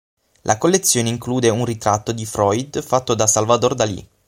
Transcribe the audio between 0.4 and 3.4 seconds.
La collezione include un ritratto di Freud fatto da